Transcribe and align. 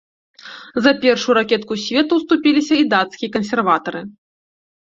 За 0.85 0.93
першую 1.03 1.33
ракетку 1.39 1.73
свету 1.85 2.11
ўступіліся 2.21 2.73
і 2.81 2.89
дацкія 2.97 3.33
кансерватары. 3.39 4.01